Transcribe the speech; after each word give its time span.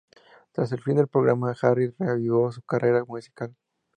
Tras 0.51 0.71
el 0.71 0.81
fin 0.81 0.95
del 0.95 1.07
programa, 1.07 1.55
Harris 1.61 1.93
reavivó 1.99 2.51
su 2.51 2.63
carrera 2.63 3.05
musical. 3.05 3.55